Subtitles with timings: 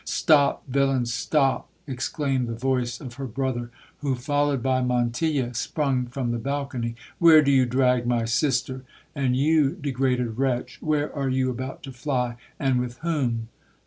[0.03, 3.69] 'Stop, villain, stop!' exclaimed the voice of her brother,
[3.99, 10.39] who, followed by Montilla, sprung from the balcony—'Where do you drag my sister?—and you, degraded
[10.39, 13.49] wretch, where are you about to fly, and with whom?'